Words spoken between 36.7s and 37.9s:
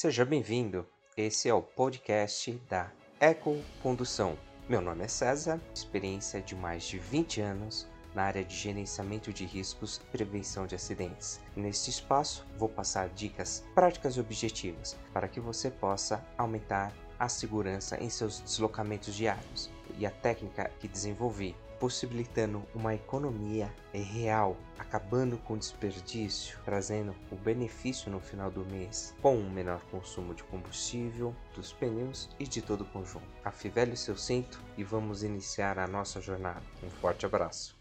Um forte abraço.